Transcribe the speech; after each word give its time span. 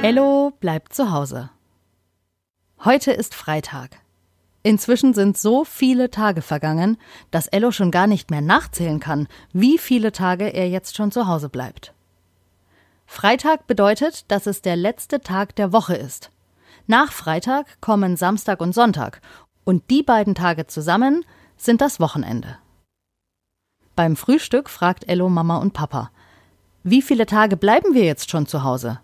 Ello 0.00 0.52
bleibt 0.60 0.94
zu 0.94 1.10
Hause. 1.10 1.50
Heute 2.84 3.10
ist 3.10 3.34
Freitag. 3.34 3.98
Inzwischen 4.62 5.12
sind 5.12 5.36
so 5.36 5.64
viele 5.64 6.08
Tage 6.08 6.40
vergangen, 6.40 6.98
dass 7.32 7.48
Ello 7.48 7.72
schon 7.72 7.90
gar 7.90 8.06
nicht 8.06 8.30
mehr 8.30 8.40
nachzählen 8.40 9.00
kann, 9.00 9.26
wie 9.52 9.76
viele 9.76 10.12
Tage 10.12 10.54
er 10.54 10.68
jetzt 10.68 10.94
schon 10.94 11.10
zu 11.10 11.26
Hause 11.26 11.48
bleibt. 11.48 11.94
Freitag 13.06 13.66
bedeutet, 13.66 14.30
dass 14.30 14.46
es 14.46 14.62
der 14.62 14.76
letzte 14.76 15.20
Tag 15.20 15.56
der 15.56 15.72
Woche 15.72 15.96
ist. 15.96 16.30
Nach 16.86 17.10
Freitag 17.10 17.80
kommen 17.80 18.16
Samstag 18.16 18.60
und 18.60 18.74
Sonntag, 18.74 19.20
und 19.64 19.90
die 19.90 20.04
beiden 20.04 20.36
Tage 20.36 20.68
zusammen 20.68 21.24
sind 21.56 21.80
das 21.80 21.98
Wochenende. 21.98 22.56
Beim 23.96 24.14
Frühstück 24.14 24.70
fragt 24.70 25.08
Ello 25.08 25.28
Mama 25.28 25.56
und 25.56 25.72
Papa: 25.72 26.12
Wie 26.84 27.02
viele 27.02 27.26
Tage 27.26 27.56
bleiben 27.56 27.94
wir 27.94 28.04
jetzt 28.04 28.30
schon 28.30 28.46
zu 28.46 28.62
Hause? 28.62 29.00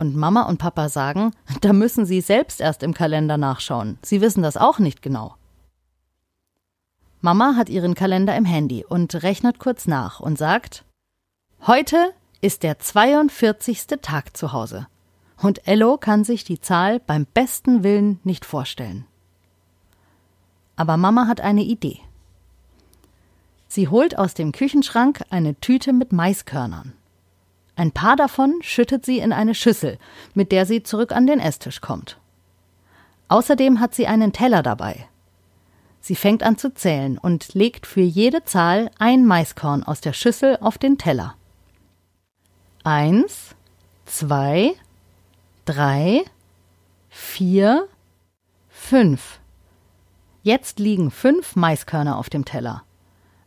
Und 0.00 0.16
Mama 0.16 0.44
und 0.44 0.56
Papa 0.56 0.88
sagen, 0.88 1.32
da 1.60 1.72
müssen 1.72 2.06
Sie 2.06 2.22
selbst 2.22 2.60
erst 2.60 2.82
im 2.82 2.94
Kalender 2.94 3.36
nachschauen. 3.36 3.98
Sie 4.02 4.20
wissen 4.20 4.42
das 4.42 4.56
auch 4.56 4.78
nicht 4.78 5.02
genau. 5.02 5.36
Mama 7.20 7.54
hat 7.54 7.68
ihren 7.68 7.94
Kalender 7.94 8.34
im 8.34 8.46
Handy 8.46 8.82
und 8.82 9.22
rechnet 9.22 9.58
kurz 9.58 9.86
nach 9.86 10.18
und 10.18 10.38
sagt, 10.38 10.86
heute 11.66 12.12
ist 12.40 12.62
der 12.62 12.78
42. 12.78 13.88
Tag 14.00 14.34
zu 14.34 14.54
Hause. 14.54 14.86
Und 15.36 15.68
Ello 15.68 15.98
kann 15.98 16.24
sich 16.24 16.44
die 16.44 16.62
Zahl 16.62 17.00
beim 17.00 17.26
besten 17.26 17.82
Willen 17.82 18.20
nicht 18.24 18.46
vorstellen. 18.46 19.04
Aber 20.76 20.96
Mama 20.96 21.26
hat 21.26 21.42
eine 21.42 21.62
Idee. 21.62 22.00
Sie 23.68 23.88
holt 23.88 24.18
aus 24.18 24.32
dem 24.32 24.52
Küchenschrank 24.52 25.20
eine 25.28 25.56
Tüte 25.60 25.92
mit 25.92 26.10
Maiskörnern. 26.10 26.94
Ein 27.80 27.92
paar 27.92 28.14
davon 28.14 28.58
schüttet 28.60 29.06
sie 29.06 29.20
in 29.20 29.32
eine 29.32 29.54
Schüssel, 29.54 29.96
mit 30.34 30.52
der 30.52 30.66
sie 30.66 30.82
zurück 30.82 31.12
an 31.12 31.26
den 31.26 31.40
Esstisch 31.40 31.80
kommt. 31.80 32.18
Außerdem 33.28 33.80
hat 33.80 33.94
sie 33.94 34.06
einen 34.06 34.34
Teller 34.34 34.62
dabei. 34.62 35.08
Sie 35.98 36.14
fängt 36.14 36.42
an 36.42 36.58
zu 36.58 36.74
zählen 36.74 37.16
und 37.16 37.54
legt 37.54 37.86
für 37.86 38.02
jede 38.02 38.44
Zahl 38.44 38.90
ein 38.98 39.24
Maiskorn 39.24 39.82
aus 39.82 40.02
der 40.02 40.12
Schüssel 40.12 40.58
auf 40.60 40.76
den 40.76 40.98
Teller. 40.98 41.36
Eins, 42.84 43.54
zwei, 44.04 44.74
drei, 45.64 46.26
vier, 47.08 47.88
fünf. 48.68 49.40
Jetzt 50.42 50.78
liegen 50.78 51.10
fünf 51.10 51.56
Maiskörner 51.56 52.18
auf 52.18 52.28
dem 52.28 52.44
Teller. 52.44 52.82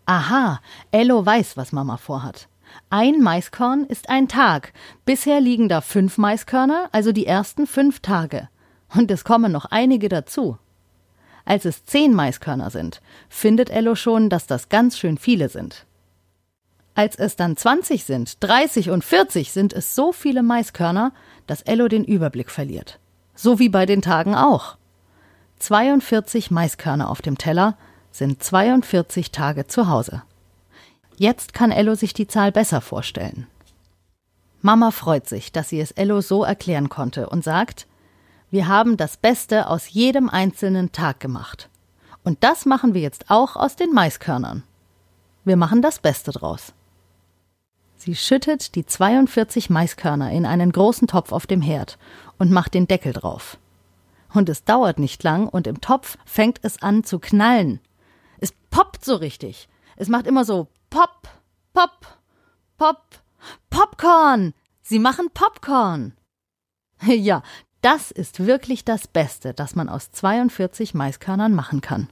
Aha, 0.08 0.60
Ello 0.90 1.24
weiß, 1.24 1.56
was 1.56 1.72
Mama 1.72 1.98
vorhat. 1.98 2.48
Ein 2.90 3.22
Maiskorn 3.22 3.86
ist 3.86 4.10
ein 4.10 4.28
Tag. 4.28 4.74
Bisher 5.06 5.42
liegen 5.42 5.70
da 5.70 5.82
fünf 5.82 6.18
Maiskörner, 6.18 6.90
also 6.92 7.12
die 7.12 7.26
ersten 7.26 7.68
fünf 7.68 8.00
Tage. 8.00 8.50
Und 8.94 9.10
es 9.10 9.24
kommen 9.24 9.52
noch 9.52 9.66
einige 9.66 10.10
dazu. 10.10 10.58
Als 11.46 11.66
es 11.66 11.86
zehn 11.86 12.14
Maiskörner 12.14 12.70
sind, 12.70 13.02
findet 13.30 13.70
Ello 13.70 13.96
schon, 13.96 14.30
dass 14.30 14.48
das 14.48 14.70
ganz 14.70 14.98
schön 14.98 15.18
viele 15.18 15.50
sind. 15.50 15.86
Als 16.96 17.16
es 17.16 17.36
dann 17.36 17.58
20 17.58 18.06
sind, 18.06 18.44
30 18.44 18.92
und 18.92 19.04
40 19.04 19.52
sind 19.52 19.74
es 19.74 19.96
so 19.96 20.12
viele 20.12 20.44
Maiskörner, 20.44 21.12
dass 21.48 21.64
Ello 21.64 21.88
den 21.88 22.04
Überblick 22.04 22.52
verliert. 22.52 23.00
So 23.36 23.58
wie 23.58 23.70
bei 23.70 23.86
den 23.86 24.02
Tagen 24.02 24.36
auch. 24.36 24.78
42 25.58 26.52
Maiskörner 26.52 27.10
auf 27.10 27.22
dem 27.22 27.38
Teller 27.38 27.78
sind 28.12 28.44
42 28.44 29.32
Tage 29.32 29.66
zu 29.66 29.88
Hause. 29.88 30.22
Jetzt 31.18 31.54
kann 31.54 31.72
Ello 31.72 31.96
sich 31.96 32.14
die 32.14 32.28
Zahl 32.28 32.52
besser 32.52 32.82
vorstellen. 32.82 33.48
Mama 34.62 34.92
freut 34.92 35.28
sich, 35.28 35.52
dass 35.52 35.70
sie 35.70 35.80
es 35.80 35.92
Ello 35.92 36.22
so 36.22 36.44
erklären 36.44 36.90
konnte 36.90 37.30
und 37.30 37.44
sagt, 37.44 37.88
wir 38.50 38.68
haben 38.68 38.98
das 38.98 39.18
Beste 39.18 39.68
aus 39.68 39.90
jedem 39.90 40.30
einzelnen 40.30 40.92
Tag 40.92 41.20
gemacht. 41.20 41.70
Und 42.24 42.44
das 42.44 42.66
machen 42.66 42.94
wir 42.94 43.02
jetzt 43.02 43.30
auch 43.30 43.56
aus 43.56 43.76
den 43.76 43.92
Maiskörnern. 43.94 44.64
Wir 45.44 45.58
machen 45.58 45.82
das 45.82 46.00
Beste 46.00 46.32
draus. 46.32 46.74
Sie 47.98 48.16
schüttet 48.16 48.76
die 48.76 48.86
42 48.86 49.70
Maiskörner 49.70 50.32
in 50.32 50.46
einen 50.46 50.72
großen 50.72 51.08
Topf 51.08 51.32
auf 51.32 51.48
dem 51.48 51.62
Herd 51.62 51.98
und 52.38 52.52
macht 52.52 52.74
den 52.74 52.88
Deckel 52.88 53.14
drauf. 53.14 53.58
Und 54.34 54.50
es 54.50 54.64
dauert 54.64 55.00
nicht 55.00 55.24
lang 55.24 55.48
und 55.48 55.68
im 55.68 55.82
Topf 55.82 56.18
fängt 56.26 56.60
es 56.64 56.82
an 56.82 57.04
zu 57.04 57.20
knallen. 57.20 57.80
Es 58.40 58.54
poppt 58.72 59.06
so 59.06 59.16
richtig. 59.16 59.68
Es 59.96 60.10
macht 60.10 60.28
immer 60.28 60.44
so 60.44 60.68
Popcorn. 64.34 64.54
Sie 64.82 65.00
machen 65.00 65.30
Popcorn. 65.34 66.14
Ja, 67.06 67.44
das 67.82 68.12
ist 68.12 68.46
wirklich 68.46 68.86
das 68.86 69.08
Beste, 69.08 69.54
das 69.54 69.76
man 69.76 69.90
aus 69.90 70.12
42 70.12 70.94
Maiskörnern 70.94 71.54
machen 71.54 71.82
kann. 71.82 72.08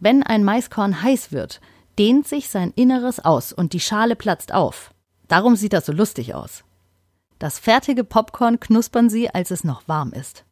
Wenn 0.00 0.22
ein 0.22 0.44
Maiskorn 0.44 1.02
heiß 1.02 1.30
wird, 1.30 1.60
dehnt 1.98 2.26
sich 2.26 2.48
sein 2.48 2.72
Inneres 2.74 3.20
aus 3.20 3.52
und 3.52 3.72
die 3.72 3.80
Schale 3.80 4.16
platzt 4.16 4.52
auf. 4.52 4.92
Darum 5.28 5.54
sieht 5.56 5.74
das 5.74 5.86
so 5.86 5.92
lustig 5.92 6.34
aus. 6.34 6.64
Das 7.38 7.58
fertige 7.58 8.02
Popcorn 8.02 8.58
knuspern 8.58 9.10
sie, 9.10 9.28
als 9.30 9.50
es 9.50 9.62
noch 9.62 9.86
warm 9.86 10.12
ist. 10.12 10.44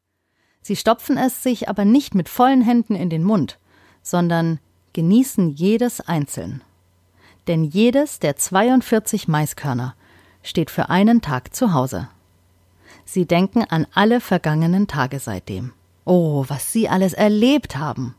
Sie 0.60 0.76
stopfen 0.76 1.16
es 1.16 1.42
sich 1.42 1.68
aber 1.68 1.84
nicht 1.84 2.14
mit 2.14 2.28
vollen 2.28 2.62
Händen 2.62 2.94
in 2.94 3.10
den 3.10 3.24
Mund, 3.24 3.58
sondern 4.02 4.60
genießen 4.92 5.48
jedes 5.50 6.00
einzeln 6.00 6.62
denn 7.50 7.64
jedes 7.64 8.20
der 8.20 8.36
42 8.36 9.26
Maiskörner 9.26 9.96
steht 10.42 10.70
für 10.70 10.90
einen 10.90 11.20
Tag 11.20 11.54
zu 11.54 11.72
Hause. 11.72 12.08
Sie 13.04 13.26
denken 13.26 13.64
an 13.64 13.86
alle 13.94 14.20
vergangenen 14.20 14.86
Tage 14.86 15.18
seitdem. 15.18 15.72
Oh, 16.04 16.44
was 16.48 16.72
Sie 16.72 16.88
alles 16.88 17.12
erlebt 17.12 17.76
haben. 17.76 18.14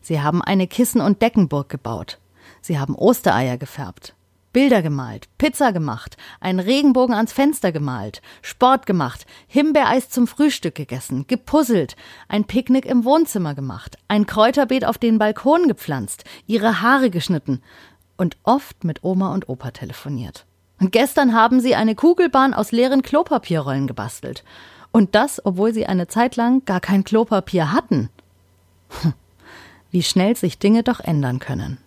Sie 0.00 0.20
haben 0.20 0.42
eine 0.42 0.66
Kissen- 0.66 1.00
und 1.00 1.22
Deckenburg 1.22 1.68
gebaut. 1.68 2.18
Sie 2.60 2.78
haben 2.78 2.94
Ostereier 2.94 3.56
gefärbt, 3.56 4.14
Bilder 4.52 4.82
gemalt, 4.82 5.28
Pizza 5.38 5.72
gemacht, 5.72 6.16
einen 6.40 6.60
Regenbogen 6.60 7.14
ans 7.14 7.32
Fenster 7.32 7.72
gemalt, 7.72 8.20
Sport 8.42 8.86
gemacht, 8.86 9.24
Himbeereis 9.46 10.10
zum 10.10 10.26
Frühstück 10.26 10.74
gegessen, 10.74 11.26
gepuzzelt, 11.26 11.96
ein 12.28 12.44
Picknick 12.44 12.84
im 12.84 13.04
Wohnzimmer 13.04 13.54
gemacht, 13.54 13.96
ein 14.08 14.26
Kräuterbeet 14.26 14.84
auf 14.84 14.98
den 14.98 15.18
Balkon 15.18 15.68
gepflanzt, 15.68 16.24
ihre 16.46 16.82
Haare 16.82 17.10
geschnitten, 17.10 17.62
und 18.16 18.36
oft 18.42 18.84
mit 18.84 19.02
Oma 19.02 19.32
und 19.32 19.48
Opa 19.48 19.70
telefoniert. 19.70 20.44
Und 20.82 20.90
gestern 20.90 21.32
haben 21.32 21.60
sie 21.60 21.76
eine 21.76 21.94
Kugelbahn 21.94 22.54
aus 22.54 22.72
leeren 22.72 23.02
Klopapierrollen 23.02 23.86
gebastelt. 23.86 24.42
Und 24.90 25.14
das, 25.14 25.40
obwohl 25.46 25.72
sie 25.72 25.86
eine 25.86 26.08
Zeit 26.08 26.34
lang 26.34 26.64
gar 26.64 26.80
kein 26.80 27.04
Klopapier 27.04 27.70
hatten. 27.70 28.10
Hm. 29.00 29.14
Wie 29.92 30.02
schnell 30.02 30.34
sich 30.34 30.58
Dinge 30.58 30.82
doch 30.82 30.98
ändern 30.98 31.38
können. 31.38 31.78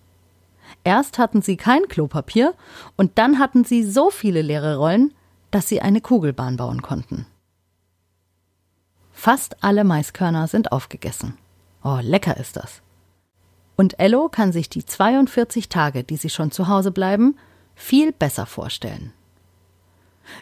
Erst 0.85 1.17
hatten 1.17 1.41
sie 1.41 1.57
kein 1.57 1.89
Klopapier 1.89 2.53
und 2.95 3.17
dann 3.17 3.38
hatten 3.38 3.66
sie 3.66 3.84
so 3.84 4.11
viele 4.11 4.41
leere 4.41 4.78
Rollen, 4.78 5.13
dass 5.51 5.67
sie 5.67 5.81
eine 5.81 6.00
Kugelbahn 6.00 6.55
bauen 6.55 6.81
konnten. 6.81 7.25
Fast 9.11 9.61
alle 9.61 9.84
Maiskörner 9.84 10.47
sind 10.47 10.72
aufgegessen. 10.72 11.38
Oh, 11.84 12.00
lecker 12.01 12.38
ist 12.38 12.55
das. 12.55 12.81
Und 13.75 14.00
Ello 14.00 14.29
kann 14.29 14.53
sich 14.53 14.69
die 14.69 14.85
42 14.85 15.67
Tage, 15.67 16.05
die 16.05 16.16
sie 16.16 16.29
schon 16.29 16.51
zu 16.51 16.69
Hause 16.69 16.91
bleiben, 16.91 17.35
viel 17.75 18.11
besser 18.11 18.45
vorstellen. 18.45 19.13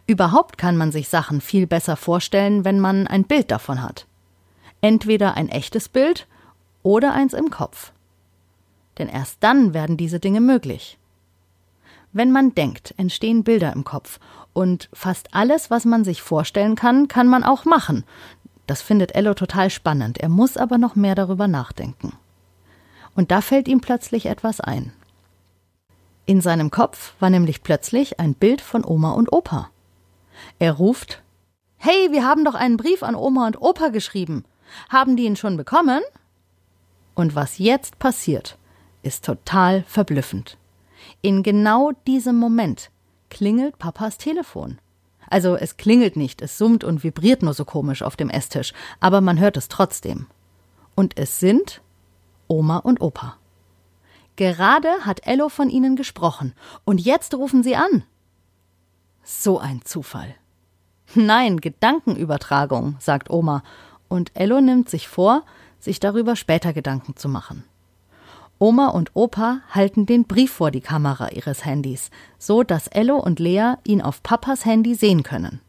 Überhaupt 0.08 0.58
kann 0.58 0.78
man 0.78 0.92
sich 0.92 1.10
Sachen 1.10 1.42
viel 1.42 1.68
besser 1.68 1.98
vorstellen, 1.98 2.64
wenn 2.64 2.80
man 2.80 3.08
ein 3.08 3.26
Bild 3.26 3.52
davon 3.52 3.82
hat. 3.82 4.08
Entweder 4.82 5.36
ein 5.36 5.50
echtes 5.50 5.90
Bild 5.90 6.28
oder 6.84 7.14
eins 7.14 7.34
im 7.34 7.50
Kopf. 7.50 7.92
Denn 8.98 9.10
erst 9.10 9.38
dann 9.42 9.74
werden 9.74 9.98
diese 9.98 10.20
Dinge 10.20 10.42
möglich. 10.42 10.98
Wenn 12.12 12.32
man 12.32 12.54
denkt, 12.54 12.94
entstehen 12.98 13.44
Bilder 13.44 13.74
im 13.74 13.84
Kopf 13.84 14.20
und 14.54 14.88
fast 14.94 15.34
alles, 15.34 15.72
was 15.72 15.84
man 15.84 16.04
sich 16.04 16.22
vorstellen 16.22 16.76
kann, 16.76 17.08
kann 17.08 17.28
man 17.28 17.44
auch 17.44 17.66
machen. 17.66 18.04
Das 18.68 18.82
findet 18.82 19.16
Ello 19.16 19.34
total 19.34 19.70
spannend, 19.70 20.20
er 20.20 20.30
muss 20.30 20.56
aber 20.56 20.78
noch 20.78 20.96
mehr 20.96 21.16
darüber 21.16 21.48
nachdenken. 21.48 22.14
Und 23.16 23.32
da 23.32 23.42
fällt 23.42 23.68
ihm 23.68 23.82
plötzlich 23.82 24.28
etwas 24.28 24.62
ein. 24.62 24.94
In 26.26 26.40
seinem 26.40 26.72
Kopf 26.72 27.14
war 27.20 27.30
nämlich 27.30 27.64
plötzlich 27.64 28.20
ein 28.20 28.34
Bild 28.34 28.62
von 28.62 28.86
Oma 28.86 29.12
und 29.12 29.34
Opa. 29.34 29.70
Er 30.60 30.74
ruft 30.74 31.22
Hey, 31.78 32.12
wir 32.12 32.26
haben 32.26 32.46
doch 32.46 32.56
einen 32.56 32.78
Brief 32.78 33.04
an 33.04 33.14
Oma 33.14 33.46
und 33.46 33.62
Opa 33.62 33.90
geschrieben. 33.90 34.46
Haben 34.88 35.18
die 35.18 35.26
ihn 35.26 35.36
schon 35.36 35.58
bekommen? 35.58 36.02
Und 37.14 37.36
was 37.36 37.58
jetzt 37.58 38.00
passiert, 38.00 38.58
ist 39.02 39.26
total 39.26 39.84
verblüffend. 39.84 40.58
In 41.22 41.44
genau 41.44 41.92
diesem 42.08 42.38
Moment 42.38 42.90
klingelt 43.30 43.78
Papas 43.78 44.18
Telefon. 44.18 44.80
Also 45.30 45.56
es 45.56 45.76
klingelt 45.76 46.16
nicht, 46.16 46.42
es 46.42 46.58
summt 46.58 46.86
und 46.86 47.04
vibriert 47.04 47.44
nur 47.44 47.54
so 47.54 47.66
komisch 47.66 48.02
auf 48.02 48.16
dem 48.16 48.30
Esstisch, 48.30 48.74
aber 49.02 49.20
man 49.20 49.40
hört 49.40 49.58
es 49.58 49.68
trotzdem. 49.68 50.28
Und 50.96 51.18
es 51.18 51.42
sind 51.42 51.82
Oma 52.48 52.78
und 52.78 53.02
Opa. 53.02 53.38
Gerade 54.36 54.90
hat 55.02 55.28
Ello 55.28 55.50
von 55.50 55.70
ihnen 55.70 55.96
gesprochen 55.96 56.54
und 56.86 57.00
jetzt 57.00 57.36
rufen 57.36 57.64
sie 57.64 57.76
an. 57.76 58.04
So 59.24 59.60
ein 59.60 59.82
Zufall. 59.84 60.36
Nein, 61.16 61.62
Gedankenübertragung, 61.62 62.96
sagt 63.00 63.30
Oma, 63.30 63.64
und 64.08 64.32
Ello 64.34 64.62
nimmt 64.62 64.90
sich 64.90 65.08
vor, 65.08 65.44
sich 65.80 66.00
darüber 66.00 66.36
später 66.36 66.74
Gedanken 66.74 67.16
zu 67.16 67.30
machen. 67.30 67.64
Oma 68.58 68.88
und 68.88 69.12
Opa 69.14 69.62
halten 69.70 70.06
den 70.06 70.26
Brief 70.26 70.52
vor 70.54 70.72
die 70.72 70.82
Kamera 70.82 71.30
ihres 71.30 71.66
Handys, 71.66 72.10
so 72.40 72.64
dass 72.64 72.88
Ello 72.88 73.18
und 73.18 73.40
Lea 73.40 73.74
ihn 73.84 74.02
auf 74.02 74.24
Papas 74.24 74.66
Handy 74.66 74.96
sehen 74.96 75.24
können. 75.24 75.60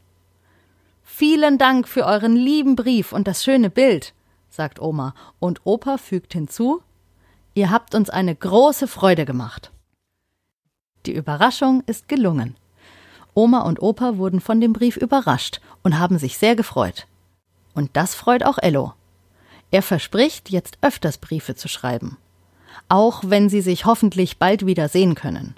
Vielen 1.03 1.59
Dank 1.59 1.87
für 1.89 2.07
euren 2.07 2.37
lieben 2.37 2.77
Brief 2.77 3.13
und 3.13 3.29
das 3.29 3.45
schöne 3.45 3.69
Bild, 3.69 4.15
sagt 4.49 4.81
Oma, 4.81 5.15
und 5.39 5.61
Opa 5.65 5.99
fügt 5.99 6.33
hinzu 6.33 6.83
Ihr 7.55 7.71
habt 7.71 7.95
uns 7.95 8.11
eine 8.11 8.35
große 8.35 8.89
Freude 8.89 9.25
gemacht. 9.25 9.71
Die 11.07 11.15
Überraschung 11.15 11.83
ist 11.87 12.09
gelungen. 12.09 12.57
Oma 13.35 13.61
und 13.61 13.81
Opa 13.81 14.17
wurden 14.17 14.41
von 14.41 14.61
dem 14.61 14.73
Brief 14.73 14.97
überrascht 14.97 15.61
und 15.83 15.99
haben 15.99 16.19
sich 16.19 16.39
sehr 16.39 16.57
gefreut. 16.57 17.07
Und 17.75 17.91
das 17.95 18.15
freut 18.15 18.45
auch 18.45 18.59
Ello. 18.59 18.93
Er 19.71 19.83
verspricht, 19.83 20.51
jetzt 20.51 20.79
öfters 20.83 21.19
Briefe 21.19 21.55
zu 21.55 21.69
schreiben. 21.69 22.17
Auch 22.89 23.23
wenn 23.25 23.49
sie 23.49 23.61
sich 23.61 23.87
hoffentlich 23.87 24.39
bald 24.39 24.67
wieder 24.67 24.89
sehen 24.89 25.15
können. 25.15 25.55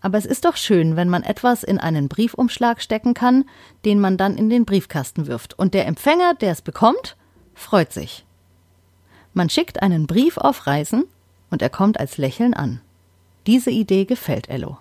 Aber 0.00 0.18
es 0.18 0.26
ist 0.26 0.44
doch 0.44 0.56
schön, 0.56 0.96
wenn 0.96 1.08
man 1.08 1.22
etwas 1.22 1.62
in 1.62 1.78
einen 1.78 2.08
Briefumschlag 2.08 2.82
stecken 2.82 3.14
kann, 3.14 3.44
den 3.86 4.00
man 4.00 4.18
dann 4.18 4.36
in 4.36 4.50
den 4.50 4.66
Briefkasten 4.66 5.26
wirft. 5.26 5.58
Und 5.58 5.72
der 5.72 5.86
Empfänger, 5.86 6.34
der 6.34 6.52
es 6.52 6.60
bekommt, 6.60 7.16
freut 7.54 7.92
sich. 7.92 8.23
Man 9.34 9.50
schickt 9.50 9.82
einen 9.82 10.06
Brief 10.06 10.38
auf 10.38 10.66
Reisen 10.68 11.04
und 11.50 11.60
er 11.60 11.70
kommt 11.70 11.98
als 11.98 12.18
Lächeln 12.18 12.54
an. 12.54 12.80
Diese 13.46 13.70
Idee 13.70 14.04
gefällt 14.04 14.48
Ello. 14.48 14.78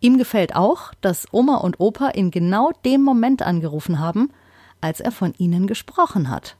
Ihm 0.00 0.18
gefällt 0.18 0.56
auch, 0.56 0.92
dass 1.02 1.32
Oma 1.32 1.56
und 1.56 1.78
Opa 1.78 2.08
in 2.08 2.30
genau 2.30 2.72
dem 2.84 3.02
Moment 3.02 3.42
angerufen 3.42 3.98
haben, 3.98 4.32
als 4.80 5.00
er 5.00 5.12
von 5.12 5.34
ihnen 5.36 5.66
gesprochen 5.66 6.30
hat. 6.30 6.56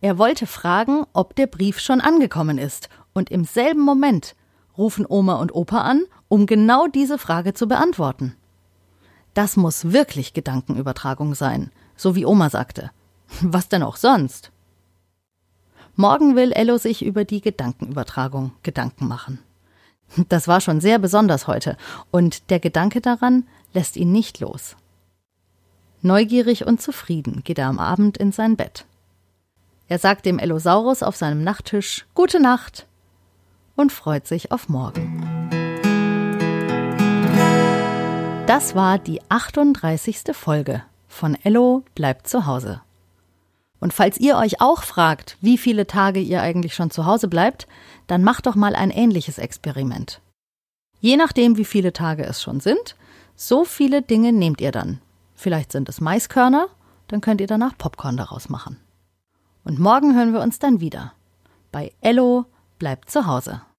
Er 0.00 0.18
wollte 0.18 0.46
fragen, 0.46 1.04
ob 1.12 1.36
der 1.36 1.46
Brief 1.46 1.78
schon 1.78 2.00
angekommen 2.00 2.58
ist, 2.58 2.88
und 3.12 3.30
im 3.30 3.44
selben 3.44 3.82
Moment 3.82 4.34
rufen 4.78 5.04
Oma 5.06 5.34
und 5.34 5.54
Opa 5.54 5.82
an, 5.82 6.02
um 6.28 6.46
genau 6.46 6.86
diese 6.86 7.18
Frage 7.18 7.52
zu 7.52 7.68
beantworten. 7.68 8.34
Das 9.34 9.56
muss 9.56 9.92
wirklich 9.92 10.32
Gedankenübertragung 10.32 11.34
sein, 11.34 11.70
so 11.94 12.16
wie 12.16 12.24
Oma 12.24 12.48
sagte. 12.48 12.90
Was 13.42 13.68
denn 13.68 13.82
auch 13.82 13.96
sonst? 13.96 14.50
Morgen 15.94 16.36
will 16.36 16.52
Ello 16.52 16.78
sich 16.78 17.04
über 17.04 17.24
die 17.24 17.40
Gedankenübertragung 17.40 18.52
Gedanken 18.62 19.06
machen. 19.08 19.38
Das 20.28 20.48
war 20.48 20.60
schon 20.60 20.80
sehr 20.80 20.98
besonders 20.98 21.46
heute, 21.46 21.76
und 22.10 22.50
der 22.50 22.60
Gedanke 22.60 23.00
daran 23.00 23.46
lässt 23.72 23.96
ihn 23.96 24.12
nicht 24.12 24.40
los. 24.40 24.76
Neugierig 26.00 26.66
und 26.66 26.80
zufrieden 26.80 27.42
geht 27.44 27.58
er 27.58 27.68
am 27.68 27.78
Abend 27.78 28.16
in 28.18 28.32
sein 28.32 28.56
Bett. 28.56 28.86
Er 29.88 29.98
sagt 29.98 30.26
dem 30.26 30.38
Ellosaurus 30.38 31.02
auf 31.02 31.16
seinem 31.16 31.44
Nachttisch 31.44 32.06
Gute 32.14 32.40
Nacht 32.40 32.86
und 33.76 33.92
freut 33.92 34.26
sich 34.26 34.50
auf 34.50 34.68
morgen. 34.68 35.28
Das 38.46 38.74
war 38.74 38.98
die 38.98 39.20
38. 39.28 40.34
Folge 40.34 40.82
von 41.06 41.36
Ello 41.42 41.84
bleibt 41.94 42.26
zu 42.26 42.46
Hause. 42.46 42.80
Und 43.82 43.92
falls 43.92 44.16
ihr 44.16 44.36
euch 44.36 44.60
auch 44.60 44.84
fragt, 44.84 45.36
wie 45.40 45.58
viele 45.58 45.88
Tage 45.88 46.20
ihr 46.20 46.40
eigentlich 46.40 46.72
schon 46.72 46.92
zu 46.92 47.04
Hause 47.04 47.26
bleibt, 47.26 47.66
dann 48.06 48.22
macht 48.22 48.46
doch 48.46 48.54
mal 48.54 48.76
ein 48.76 48.92
ähnliches 48.92 49.38
Experiment. 49.38 50.20
Je 51.00 51.16
nachdem, 51.16 51.56
wie 51.56 51.64
viele 51.64 51.92
Tage 51.92 52.24
es 52.24 52.40
schon 52.40 52.60
sind, 52.60 52.94
so 53.34 53.64
viele 53.64 54.00
Dinge 54.00 54.32
nehmt 54.32 54.60
ihr 54.60 54.70
dann. 54.70 55.00
Vielleicht 55.34 55.72
sind 55.72 55.88
es 55.88 56.00
Maiskörner, 56.00 56.68
dann 57.08 57.20
könnt 57.20 57.40
ihr 57.40 57.48
danach 57.48 57.76
Popcorn 57.76 58.16
daraus 58.16 58.48
machen. 58.48 58.76
Und 59.64 59.80
morgen 59.80 60.14
hören 60.14 60.32
wir 60.32 60.42
uns 60.42 60.60
dann 60.60 60.78
wieder. 60.78 61.12
Bei 61.72 61.90
Ello 62.02 62.44
bleibt 62.78 63.10
zu 63.10 63.26
Hause. 63.26 63.62